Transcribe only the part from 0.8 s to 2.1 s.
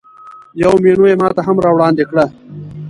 مینو یې ماته هم راوړاندې